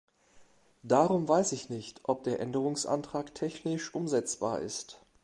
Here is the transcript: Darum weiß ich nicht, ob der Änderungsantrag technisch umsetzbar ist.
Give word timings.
Darum 0.81 1.27
weiß 1.29 1.51
ich 1.51 1.69
nicht, 1.69 2.01
ob 2.05 2.23
der 2.23 2.39
Änderungsantrag 2.39 3.35
technisch 3.35 3.93
umsetzbar 3.93 4.57
ist. 4.61 4.99